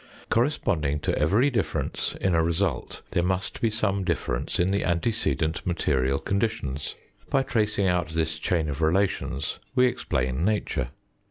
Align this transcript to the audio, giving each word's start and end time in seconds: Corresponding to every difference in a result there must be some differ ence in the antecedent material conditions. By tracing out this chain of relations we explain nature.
Corresponding 0.31 0.99
to 1.01 1.15
every 1.15 1.51
difference 1.51 2.15
in 2.19 2.33
a 2.33 2.41
result 2.41 3.03
there 3.11 3.21
must 3.21 3.61
be 3.61 3.69
some 3.69 4.03
differ 4.03 4.35
ence 4.35 4.59
in 4.59 4.71
the 4.71 4.83
antecedent 4.83 5.63
material 5.63 6.17
conditions. 6.17 6.95
By 7.29 7.43
tracing 7.43 7.87
out 7.87 8.09
this 8.09 8.39
chain 8.39 8.67
of 8.67 8.81
relations 8.81 9.59
we 9.75 9.85
explain 9.85 10.43
nature. 10.43 10.89